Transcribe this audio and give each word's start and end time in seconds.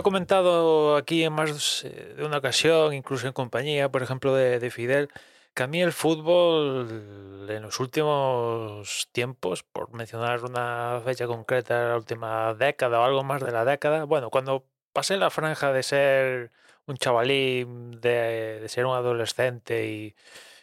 he 0.00 0.02
comentado 0.02 0.96
aquí 0.96 1.24
en 1.24 1.32
más 1.32 1.84
eh, 1.84 2.14
de 2.16 2.24
una 2.24 2.38
ocasión, 2.38 2.94
incluso 2.94 3.26
en 3.26 3.32
compañía, 3.32 3.90
por 3.90 4.02
ejemplo, 4.02 4.34
de, 4.34 4.58
de 4.58 4.70
Fidel, 4.70 5.08
que 5.54 5.62
a 5.62 5.66
mí 5.66 5.82
el 5.82 5.92
fútbol 5.92 7.46
en 7.48 7.62
los 7.62 7.80
últimos 7.80 9.08
tiempos, 9.12 9.62
por 9.62 9.92
mencionar 9.92 10.44
una 10.44 11.00
fecha 11.04 11.26
concreta, 11.26 11.88
la 11.88 11.96
última 11.96 12.54
década 12.54 13.00
o 13.00 13.04
algo 13.04 13.24
más 13.24 13.42
de 13.42 13.52
la 13.52 13.64
década, 13.64 14.04
bueno, 14.04 14.30
cuando 14.30 14.64
pasé 14.92 15.16
la 15.16 15.30
franja 15.30 15.72
de 15.72 15.82
ser 15.82 16.50
un 16.86 16.96
chavalín, 16.96 18.00
de 18.00 18.64
ser 18.68 18.86
un 18.86 18.94
adolescente 18.94 19.86
y, 19.88 20.14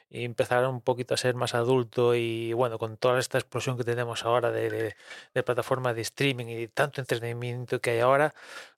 y 0.10 0.24
empezar 0.24 0.66
un 0.68 0.82
poquito 0.82 1.14
a 1.14 1.18
ser 1.18 1.36
más 1.36 1.54
adulto 1.54 2.16
y 2.16 2.54
bueno, 2.54 2.80
con 2.80 2.98
toda 2.98 3.20
esta 3.20 3.38
explosión 3.38 3.78
que 3.78 3.84
tenemos 3.84 4.24
ahora 4.26 4.52
de, 4.52 4.70
de, 4.70 4.96
de 5.34 5.44
plataformas 5.44 5.96
de 5.96 6.02
streaming 6.02 6.46
y 6.48 6.68
tanto 6.68 7.02
entretenimiento 7.02 7.82
que 7.82 7.92
hay 7.92 8.00
ahora, 8.00 8.34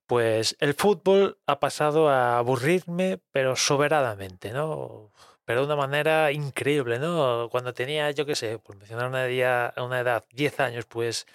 pues 0.08 0.58
el 0.60 0.74
fútbol 0.74 1.38
ha 1.46 1.60
pasado 1.60 2.10
a 2.10 2.40
aburrirme, 2.40 3.20
pero 3.32 3.56
soberanamente, 3.56 4.52
¿no? 4.52 5.12
Pero 5.46 5.62
de 5.62 5.66
una 5.68 5.76
manera 5.76 6.32
increíble, 6.32 6.98
¿no? 6.98 7.48
Cuando 7.52 7.74
tenía, 7.74 8.10
yo 8.12 8.26
qué 8.26 8.36
sé, 8.36 8.58
por 8.60 8.76
mencionar 8.78 9.08
una, 9.08 9.26
día, 9.26 9.74
una 9.78 10.00
edad, 10.00 10.26
10 10.34 10.60
años, 10.62 10.86
pues 10.86 11.28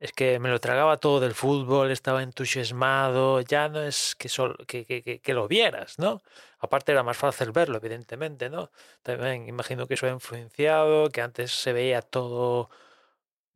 es 0.00 0.12
que 0.12 0.38
me 0.38 0.48
lo 0.48 0.60
tragaba 0.60 0.96
todo 0.98 1.20
del 1.20 1.34
fútbol, 1.34 1.90
estaba 1.90 2.22
entusiasmado, 2.22 3.40
ya 3.40 3.68
no 3.68 3.82
es 3.82 4.14
que, 4.16 4.28
solo, 4.28 4.56
que, 4.66 4.84
que, 4.86 5.20
que, 5.20 5.34
lo 5.34 5.48
vieras, 5.48 5.98
¿no? 5.98 6.22
Aparte 6.60 6.92
era 6.92 7.02
más 7.02 7.16
fácil 7.16 7.52
verlo, 7.52 7.78
evidentemente, 7.78 8.48
¿no? 8.50 8.70
También 9.02 9.48
imagino 9.48 9.86
que 9.86 9.94
eso 9.94 10.06
ha 10.06 10.10
influenciado, 10.10 11.08
que 11.10 11.20
antes 11.22 11.52
se 11.52 11.72
veía 11.72 12.02
todo 12.02 12.70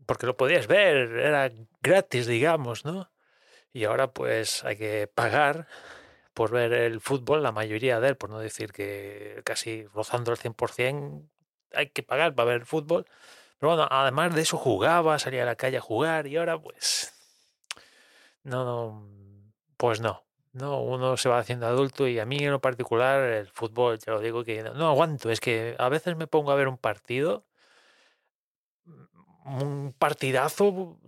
porque 0.07 0.27
lo 0.27 0.37
podías 0.37 0.67
ver, 0.67 0.97
era 1.19 1.53
gratis, 1.81 2.27
digamos, 2.27 2.85
¿no? 2.85 3.11
Y 3.73 3.85
ahora 3.85 4.13
pues 4.13 4.65
hay 4.65 4.77
que 4.77 5.07
pagar 5.09 5.67
por 6.35 6.51
ver 6.51 6.73
el 6.73 7.01
fútbol, 7.01 7.43
la 7.43 7.53
mayoría 7.53 8.01
de 8.01 8.09
él, 8.11 8.17
por 8.17 8.31
no 8.31 8.39
decir 8.39 8.73
que 8.73 9.43
casi 9.45 9.87
rozando 9.87 10.33
el 10.33 10.39
100%, 10.39 11.29
hay 11.75 11.91
que 11.91 12.03
pagar 12.03 12.35
para 12.35 12.47
ver 12.49 12.61
el 12.63 12.67
fútbol. 12.67 13.07
Pero 13.63 13.77
bueno, 13.77 13.89
además 13.89 14.35
de 14.35 14.43
eso 14.43 14.57
jugaba, 14.59 15.21
salía 15.21 15.45
a 15.45 15.47
la 15.47 15.55
calle 15.55 15.77
a 15.77 15.81
jugar 15.81 16.27
y 16.27 16.37
ahora 16.37 16.61
pues 16.61 17.15
no, 18.43 18.65
no 18.65 19.09
pues 19.77 20.01
no. 20.01 20.25
No, 20.53 20.83
uno 20.83 21.17
se 21.17 21.29
va 21.29 21.39
haciendo 21.39 21.67
adulto 21.69 22.09
y 22.09 22.19
a 22.19 22.27
mí 22.27 22.39
en 22.39 22.51
lo 22.51 22.61
particular 22.61 23.21
el 23.21 23.47
fútbol, 23.47 24.01
ya 24.01 24.15
lo 24.15 24.21
digo 24.21 24.43
que 24.43 24.65
no, 24.65 24.75
no 24.75 24.89
aguanto, 24.89 25.31
es 25.31 25.39
que 25.39 25.77
a 25.79 25.89
veces 25.89 26.17
me 26.17 26.27
pongo 26.27 26.51
a 26.51 26.57
ver 26.57 26.67
un 26.67 26.77
partido, 26.77 27.45
un 29.45 29.95
partidazo, 29.97 30.99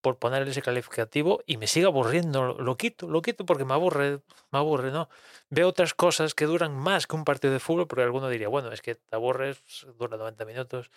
por 0.00 0.18
ponerle 0.18 0.50
ese 0.50 0.60
calificativo 0.60 1.44
y 1.46 1.56
me 1.56 1.68
sigue 1.68 1.86
aburriendo, 1.86 2.54
lo 2.54 2.76
quito, 2.76 3.06
lo 3.08 3.22
quito 3.22 3.46
porque 3.46 3.64
me 3.64 3.74
aburre, 3.74 4.22
me 4.50 4.58
aburre, 4.58 4.90
¿no? 4.90 5.08
Veo 5.50 5.68
otras 5.68 5.94
cosas 5.94 6.34
que 6.34 6.46
duran 6.46 6.76
más 6.76 7.06
que 7.06 7.14
un 7.14 7.24
partido 7.24 7.52
de 7.52 7.60
fútbol, 7.60 7.86
porque 7.86 8.02
alguno 8.02 8.28
diría, 8.28 8.48
bueno, 8.48 8.72
es 8.72 8.82
que 8.82 8.96
te 8.96 9.14
aburres, 9.14 9.62
dura 9.96 10.16
90 10.16 10.44
minutos 10.44 10.90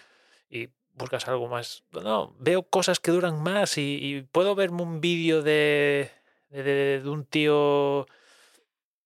y 0.49 0.69
buscas 0.95 1.27
algo 1.27 1.47
más. 1.47 1.83
No, 1.91 2.35
veo 2.39 2.63
cosas 2.63 2.99
que 2.99 3.11
duran 3.11 3.41
más 3.41 3.77
y, 3.77 3.99
y 4.01 4.21
puedo 4.23 4.55
verme 4.55 4.81
un 4.81 5.01
vídeo 5.01 5.41
de, 5.41 6.11
de, 6.49 6.63
de, 6.63 7.09
un 7.09 7.25
tío, 7.25 8.05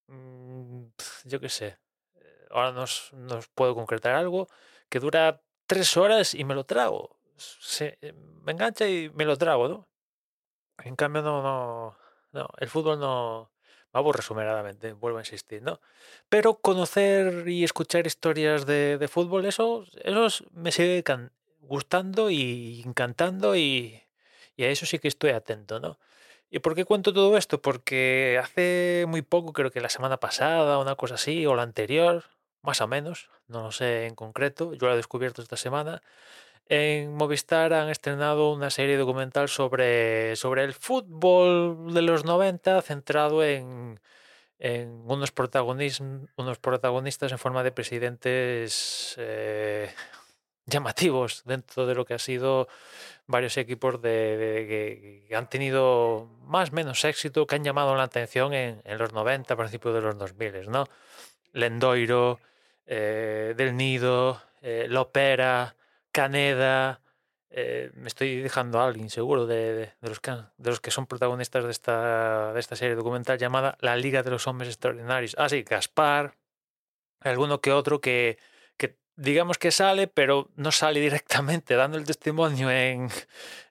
mmm, 0.08 0.86
yo 1.26 1.40
qué 1.40 1.50
sé, 1.50 1.78
ahora 2.50 2.72
nos, 2.72 3.12
nos 3.14 3.48
puedo 3.50 3.76
concretar 3.76 4.16
algo, 4.16 4.48
que 4.90 5.00
dura 5.00 5.42
tres 5.68 5.98
horas 5.98 6.34
y 6.34 6.44
me 6.44 6.56
lo 6.56 6.64
trago. 6.64 7.18
Se, 7.38 7.98
me 8.44 8.52
engancha 8.52 8.88
y 8.88 9.10
me 9.12 9.26
lo 9.26 9.38
trago, 9.38 9.68
¿no? 9.68 9.88
En 10.84 10.96
cambio, 10.96 11.22
no, 11.22 11.42
no, 11.42 11.98
no, 12.32 12.48
el 12.58 12.70
fútbol 12.70 13.00
no 13.00 13.52
me 13.94 14.00
aburre 14.00 14.22
sumeradamente, 14.22 14.94
vuelvo 14.94 15.18
a 15.18 15.22
insistir, 15.22 15.62
¿no? 15.62 15.82
Pero 16.30 16.60
conocer 16.60 17.48
y 17.48 17.64
escuchar 17.64 18.06
historias 18.06 18.66
de, 18.66 18.98
de 18.98 19.08
fútbol, 19.08 19.46
eso, 19.46 19.86
eso 20.04 20.46
me 20.52 20.72
sigue 20.72 21.04
gustando 21.70 22.30
y 22.30 22.82
encantando 22.86 23.56
y, 23.56 24.04
a 24.60 24.66
eso 24.66 24.86
sí 24.86 25.00
que 25.00 25.08
estoy 25.08 25.32
atento, 25.32 25.80
¿no? 25.80 26.00
¿Y 26.50 26.60
por 26.60 26.76
qué 26.76 26.84
cuento 26.86 27.14
todo 27.14 27.38
esto? 27.38 27.62
Porque 27.62 28.40
hace 28.44 29.06
muy 29.08 29.22
poco, 29.22 29.54
creo 29.54 29.72
que 29.72 29.82
la 29.82 29.90
semana 29.90 30.18
pasada, 30.18 30.80
una 30.80 30.96
cosa 30.96 31.16
así, 31.16 31.46
o 31.46 31.56
la 31.56 31.64
anterior, 31.64 32.26
más 32.62 32.82
o 32.82 32.88
menos, 32.88 33.30
no 33.48 33.64
lo 33.64 33.72
sé 33.72 34.08
en 34.08 34.16
concreto, 34.16 34.74
yo 34.74 34.88
lo 34.88 34.94
he 34.94 34.98
descubierto 34.98 35.42
esta 35.42 35.58
semana, 35.58 36.02
en 36.70 37.16
Movistar 37.16 37.74
han 37.74 37.90
estrenado 37.90 38.54
una 38.54 38.70
serie 38.70 38.98
documental 38.98 39.50
sobre, 39.50 40.36
sobre 40.36 40.64
el 40.64 40.74
fútbol 40.74 41.94
de 41.94 42.04
los 42.04 42.26
90 42.26 42.82
centrado 42.84 43.44
en, 43.44 44.00
en 44.60 44.90
unos, 45.06 45.34
unos 46.38 46.60
protagonistas 46.60 47.32
en 47.32 47.40
forma 47.40 47.64
de 47.64 47.72
presidentes 47.72 49.16
eh, 49.18 49.92
llamativos 50.70 51.44
dentro 51.46 51.86
de 51.86 51.96
lo 51.96 52.06
que 52.06 52.14
ha 52.14 52.20
sido 52.20 52.68
varios 53.28 53.58
equipos 53.58 54.02
de, 54.02 55.26
que 55.28 55.36
han 55.36 55.50
tenido 55.50 56.28
más 56.46 56.72
o 56.72 56.74
menos 56.74 57.04
éxito, 57.06 57.46
que 57.46 57.56
han 57.56 57.64
llamado 57.64 57.96
la 57.96 58.04
atención 58.04 58.54
en, 58.54 58.98
los 58.98 59.14
90, 59.14 59.54
a 59.54 59.58
principios 59.58 59.94
de 59.94 60.02
los 60.02 60.18
2000, 60.18 60.70
¿no? 60.70 60.86
Lendoiro, 61.54 62.40
eh, 62.86 63.54
Del 63.56 63.76
Nido, 63.78 64.42
eh, 64.62 64.88
Lopera, 64.90 65.76
Caneda, 66.12 67.02
eh, 67.52 67.92
me 67.96 68.08
estoy 68.08 68.42
dejando 68.42 68.80
a 68.80 68.86
alguien 68.86 69.10
seguro 69.10 69.48
de, 69.48 69.92
los 70.02 70.20
que, 70.20 70.32
de 70.32 70.70
los 70.70 70.80
que 70.80 70.92
son 70.92 71.08
protagonistas 71.08 71.64
de 71.64 71.72
esta, 71.72 72.54
de 72.54 72.60
esta 72.60 72.76
serie 72.76 72.96
documental 72.96 73.40
llamada 73.40 73.76
La 73.82 73.96
Liga 73.96 74.22
de 74.22 74.30
los 74.30 74.46
Hombres 74.48 74.70
Extraordinarios. 74.70 75.36
Ah, 75.38 75.50
sí, 75.50 75.64
Gaspar, 75.64 76.36
alguno 77.22 77.60
que 77.60 77.72
otro 77.72 78.02
que 78.02 78.38
digamos 79.20 79.58
que 79.58 79.72
sale, 79.72 80.08
pero 80.08 80.50
no 80.56 80.72
sale 80.72 81.00
directamente 81.08 81.76
dando 81.76 81.98
el 81.98 82.06
testimonio 82.06 82.72
en, 82.72 83.10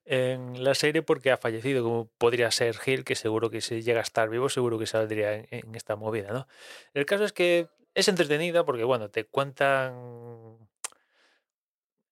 en 0.05 0.63
la 0.63 0.75
serie 0.75 1.03
porque 1.03 1.31
ha 1.31 1.37
fallecido, 1.37 1.83
como 1.83 2.07
podría 2.19 2.51
ser 2.51 2.77
Gil, 2.77 3.05
que 3.05 3.15
seguro 3.15 3.51
que 3.51 3.61
si 3.61 3.83
llega 3.83 4.01
a 4.01 4.03
estar 4.03 4.29
vivo, 4.29 4.49
seguro 4.49 4.79
que 4.79 4.87
saldría 4.87 5.35
en, 5.35 5.75
esta 5.75 5.97
movida, 5.97 6.33
¿no? 6.33 6.47
El 6.95 7.07
caso 7.07 7.25
es 7.25 7.33
que 7.33 7.69
es 7.95 8.09
entretenida 8.09 8.65
porque, 8.65 8.85
bueno, 8.85 9.11
te 9.11 9.25
cuentan 9.25 10.59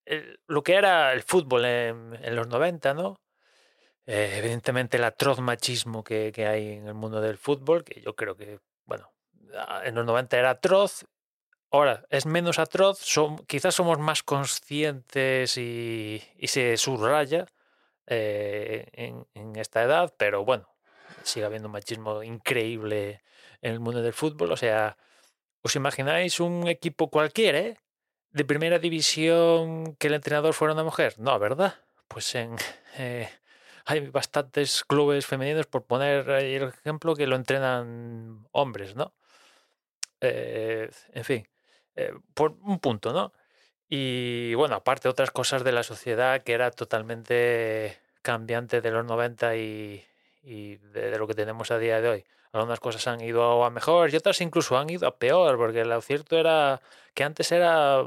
el, 0.06 0.40
lo 0.46 0.62
que 0.62 0.74
era 0.74 1.12
el 1.12 1.22
fútbol 1.22 1.64
en, 1.66 2.18
en 2.22 2.36
los 2.36 2.48
90, 2.48 2.94
¿no? 2.94 3.20
Eh, 4.06 4.36
evidentemente 4.38 4.96
el 4.96 5.04
atroz 5.04 5.40
machismo 5.40 6.04
que, 6.04 6.32
que, 6.32 6.46
hay 6.46 6.74
en 6.74 6.86
el 6.86 6.94
mundo 6.94 7.20
del 7.20 7.38
fútbol, 7.38 7.84
que 7.84 8.00
yo 8.00 8.14
creo 8.14 8.36
que, 8.36 8.60
bueno, 8.84 9.12
en 9.84 9.94
los 9.94 10.06
90 10.06 10.38
era 10.38 10.50
atroz, 10.50 11.04
ahora 11.76 12.06
es 12.10 12.26
menos 12.26 12.58
atroz, 12.58 12.98
son, 12.98 13.38
quizás 13.46 13.74
somos 13.74 13.98
más 13.98 14.22
conscientes 14.22 15.56
y, 15.58 16.22
se 16.42 16.76
subraya 16.76 17.46
eh, 18.06 18.86
en, 19.34 19.56
esta 19.56 19.82
edad, 19.82 20.14
pero 20.16 20.44
bueno, 20.44 20.68
sigue 21.22 21.46
habiendo 21.46 21.68
machismo 21.68 22.22
increíble 22.22 23.22
en 23.62 23.72
el 23.72 23.80
mundo 23.80 24.02
del 24.02 24.12
fútbol, 24.12 24.52
o 24.52 24.56
sea, 24.56 24.96
¿os 25.62 25.76
imagináis 25.76 26.40
un 26.40 26.68
equipo 26.68 27.10
cualquiera, 27.10 27.58
eh? 27.58 27.78
de 28.30 28.44
primera 28.44 28.78
división 28.78 29.96
que 29.96 30.08
el 30.08 30.14
entrenador 30.14 30.54
fuera 30.54 30.74
una 30.74 30.84
mujer? 30.84 31.14
No, 31.18 31.38
¿verdad? 31.38 31.74
Pues 32.08 32.34
eh, 32.98 33.28
hay 33.84 34.00
bastantes 34.08 34.84
clubes 34.84 35.26
femeninos, 35.26 35.66
por 35.66 35.84
poner 35.84 36.28
el 36.30 36.62
ejemplo, 36.64 37.14
que 37.14 37.26
lo 37.26 37.36
entrenan 37.36 38.46
hombres, 38.52 38.94
¿no? 38.94 39.14
En 40.20 41.24
fin, 41.24 41.46
eh, 41.96 42.12
por 42.34 42.56
un 42.62 42.78
punto, 42.78 43.12
¿no? 43.12 43.32
Y 43.88 44.54
bueno, 44.54 44.76
aparte 44.76 45.08
otras 45.08 45.30
cosas 45.30 45.64
de 45.64 45.72
la 45.72 45.82
sociedad 45.82 46.42
que 46.42 46.52
era 46.52 46.70
totalmente 46.70 47.98
cambiante 48.22 48.80
de 48.80 48.90
los 48.90 49.04
90 49.04 49.56
y, 49.56 50.04
de, 50.42 51.16
lo 51.18 51.26
que 51.26 51.34
tenemos 51.34 51.70
a 51.70 51.78
día 51.78 52.00
de 52.00 52.08
hoy. 52.08 52.24
Algunas 52.52 52.80
cosas 52.80 53.06
han 53.06 53.20
ido 53.20 53.64
a 53.64 53.70
mejor 53.70 54.12
y 54.12 54.16
otras 54.16 54.40
incluso 54.40 54.78
han 54.78 54.90
ido 54.90 55.06
a 55.06 55.16
peor, 55.16 55.56
porque 55.56 55.84
lo 55.84 56.00
cierto 56.00 56.36
era 56.38 56.80
que 57.14 57.24
antes 57.24 57.52
era 57.52 58.02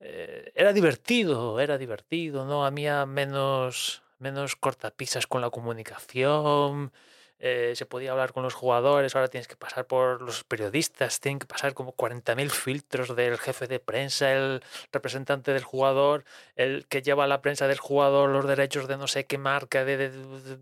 eh, 0.00 0.52
era 0.54 0.72
divertido, 0.72 1.60
era 1.60 1.76
divertido, 1.76 2.46
¿no? 2.46 2.64
Había 2.64 3.04
menos, 3.06 4.02
menos 4.18 4.56
cortapisas 4.56 5.26
con 5.26 5.42
la 5.42 5.50
comunicación, 5.50 6.92
eh, 7.42 7.72
se 7.74 7.86
podía 7.86 8.12
hablar 8.12 8.34
con 8.34 8.42
los 8.42 8.52
jugadores, 8.52 9.16
ahora 9.16 9.28
tienes 9.28 9.48
que 9.48 9.56
pasar 9.56 9.86
por 9.86 10.20
los 10.20 10.44
periodistas, 10.44 11.20
tienen 11.20 11.38
que 11.38 11.46
pasar 11.46 11.72
como 11.72 11.94
40.000 11.96 12.50
filtros 12.50 13.16
del 13.16 13.38
jefe 13.38 13.66
de 13.66 13.80
prensa, 13.80 14.30
el 14.30 14.62
representante 14.92 15.54
del 15.54 15.64
jugador, 15.64 16.24
el 16.54 16.86
que 16.86 17.00
lleva 17.00 17.26
la 17.26 17.40
prensa 17.40 17.66
del 17.66 17.78
jugador 17.78 18.28
los 18.28 18.46
derechos 18.46 18.88
de 18.88 18.98
no 18.98 19.06
sé 19.08 19.24
qué 19.24 19.38
marca, 19.38 19.86
de, 19.86 20.10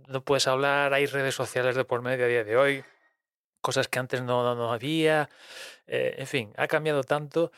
no 0.07 0.23
puedes 0.23 0.47
hablar, 0.47 0.95
hay 0.95 1.07
redes 1.07 1.35
sociales 1.35 1.75
de 1.75 1.85
por 1.85 2.01
medio 2.01 2.27
a 2.27 2.29
día 2.29 2.45
de 2.45 2.57
hoy, 2.57 2.85
cosas 3.61 3.89
que 3.89 3.99
antes 3.99 4.23
no, 4.23 4.55
no, 4.55 4.73
había, 4.73 5.29
eh, 5.89 6.15
en 6.19 6.27
fin, 6.29 6.53
ha 6.57 6.69
cambiado 6.69 7.03
tanto. 7.03 7.51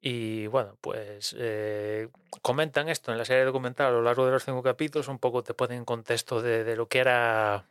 Y 0.00 0.46
bueno, 0.48 0.76
pues 0.80 1.34
eh, 1.38 2.08
comentan 2.42 2.88
esto 2.88 3.12
en 3.12 3.18
la 3.18 3.24
serie 3.24 3.44
documental 3.44 3.88
a 3.88 3.90
lo 3.92 4.02
largo 4.02 4.26
de 4.26 4.32
los 4.32 4.44
cinco 4.44 4.62
capítulos, 4.62 5.08
un 5.08 5.18
poco 5.18 5.42
te 5.42 5.54
ponen 5.54 5.78
en 5.78 5.84
contexto 5.84 6.42
de, 6.42 6.64
de 6.64 6.76
lo 6.76 6.88
que 6.88 6.98
era 7.00 7.66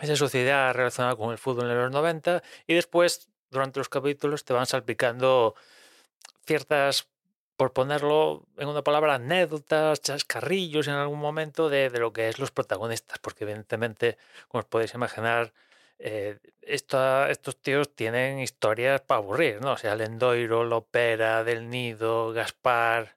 esa 0.00 0.16
sociedad 0.16 0.74
relacionada 0.74 1.16
con 1.16 1.30
el 1.30 1.38
fútbol 1.38 1.70
en 1.70 1.78
los 1.78 1.90
90 1.90 2.42
y 2.66 2.74
después 2.74 3.30
durante 3.50 3.80
los 3.80 3.88
capítulos 3.88 4.44
te 4.44 4.52
van 4.52 4.66
salpicando 4.66 5.54
ciertas, 6.46 7.08
por 7.56 7.72
ponerlo 7.72 8.46
en 8.56 8.68
una 8.68 8.82
palabra, 8.82 9.14
anécdotas, 9.16 10.00
chascarrillos 10.00 10.88
en 10.88 10.94
algún 10.94 11.18
momento 11.20 11.68
de, 11.68 11.90
lo 11.90 12.12
que 12.12 12.28
es 12.28 12.38
los 12.38 12.50
protagonistas, 12.50 13.18
porque 13.18 13.44
evidentemente, 13.44 14.16
como 14.48 14.60
os 14.60 14.66
podéis 14.66 14.94
imaginar, 14.94 15.52
eh, 15.98 16.38
estos 16.62 17.60
tíos 17.60 17.94
tienen 17.94 18.40
historias 18.40 19.02
para 19.02 19.18
aburrir, 19.18 19.60
¿no? 19.60 19.72
O 19.72 19.76
sea, 19.76 19.94
Lendoiro, 19.94 20.64
Lopera, 20.64 21.44
Del 21.44 21.68
Nido, 21.68 22.32
Gaspar, 22.32 23.16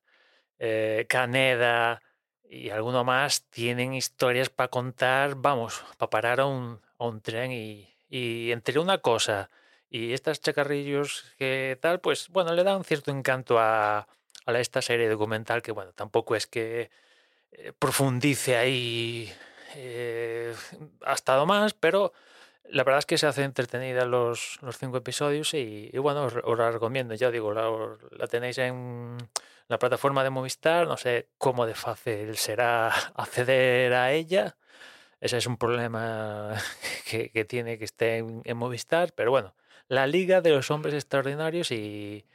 eh, 0.59 1.05
Caneda, 1.07 2.01
y 2.53 2.69
alguno 2.69 3.03
más 3.03 3.43
tienen 3.49 3.93
historias 3.93 4.49
para 4.49 4.67
contar, 4.69 5.35
vamos, 5.35 5.83
para 5.97 6.09
parar 6.09 6.39
a 6.41 6.45
un, 6.45 6.79
tren 7.21 7.51
y, 7.51 7.89
y, 8.09 8.51
entre 8.51 8.79
una 8.79 8.99
cosa 8.99 9.49
y 9.89 10.13
estas 10.13 10.39
chacarrillos 10.39 11.25
que 11.37 11.77
tal, 11.81 11.99
pues 11.99 12.29
bueno, 12.29 12.53
le 12.53 12.63
da 12.63 12.77
un 12.77 12.83
cierto 12.83 13.11
encanto 13.11 13.59
a, 13.59 14.07
a 14.45 14.59
esta 14.59 14.81
serie 14.81 15.09
documental 15.09 15.61
que 15.61 15.71
bueno, 15.71 15.93
tampoco 15.93 16.35
es 16.35 16.47
que 16.47 16.89
eh, 17.51 17.73
profundice 17.77 18.55
ahí 18.55 19.31
eh, 19.75 20.53
ha 21.05 21.13
estado 21.13 21.45
más, 21.45 21.73
pero 21.73 22.13
la 22.69 22.83
verdad 22.83 22.99
es 22.99 23.05
que 23.05 23.17
se 23.17 23.27
hace 23.27 23.43
entretenida 23.43 24.05
los, 24.05 24.57
los 24.61 24.77
cinco 24.77 24.97
episodios 24.97 25.53
y, 25.53 25.89
bueno, 25.97 26.25
os, 26.25 26.57
la 26.57 26.71
recomiendo, 26.71 27.13
ya 27.13 27.29
digo, 27.31 27.53
la, 27.53 28.27
tenéis 28.27 28.57
en 28.57 29.17
la 29.67 29.79
plataforma 29.79 30.23
de 30.23 30.29
Movistar, 30.29 30.87
no 30.87 30.97
sé 30.97 31.29
cómo 31.37 31.65
de 31.65 31.75
fácil 31.75 32.35
será 32.37 32.87
acceder 33.15 33.93
a 33.93 34.11
ella. 34.11 34.57
Ese 35.21 35.37
es 35.37 35.47
un 35.47 35.57
problema 35.57 36.55
que, 37.09 37.29
que 37.29 37.45
tiene 37.45 37.77
que 37.77 37.85
esté 37.85 38.17
en, 38.17 38.57
Movistar, 38.57 39.13
pero 39.13 39.31
bueno, 39.31 39.55
la 39.87 40.07
Liga 40.07 40.41
de 40.41 40.51
los 40.51 40.71
Hombres 40.71 40.93
Extraordinarios 40.93 41.71
y, 41.71 42.25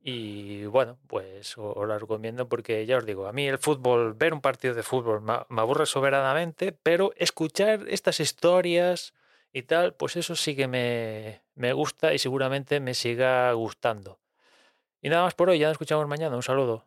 y 0.00 0.64
bueno, 0.66 0.98
pues 1.08 1.58
os, 1.58 1.86
la 1.86 1.98
recomiendo 1.98 2.48
porque 2.48 2.86
ya 2.86 2.98
os 2.98 3.06
digo, 3.06 3.26
a 3.26 3.32
mí 3.32 3.46
el 3.46 3.58
fútbol, 3.58 4.14
ver 4.14 4.32
un 4.32 4.40
partido 4.40 4.74
de 4.74 4.82
fútbol 4.82 5.20
me 5.22 5.60
aburre 5.60 5.86
soberanamente, 5.86 6.72
pero 6.72 7.12
escuchar 7.16 7.84
estas 7.88 8.20
historias 8.20 9.14
y 9.58 9.62
tal, 9.62 9.94
pues 9.94 10.16
eso 10.16 10.36
sí 10.36 10.56
que 10.56 10.68
me, 10.68 11.42
me 11.54 11.72
gusta 11.72 12.14
y 12.14 12.18
seguramente 12.18 12.80
me 12.80 12.94
siga 12.94 13.52
gustando. 13.52 14.20
Y 15.02 15.08
nada 15.10 15.24
más 15.24 15.34
por 15.34 15.50
hoy, 15.50 15.58
ya 15.58 15.66
nos 15.66 15.74
escuchamos 15.74 16.08
mañana. 16.08 16.36
Un 16.36 16.42
saludo. 16.42 16.86